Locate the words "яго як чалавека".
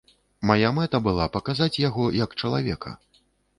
1.83-2.99